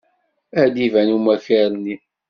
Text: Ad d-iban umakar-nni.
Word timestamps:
Ad 0.61 0.69
d-iban 0.73 1.09
umakar-nni. 1.17 1.97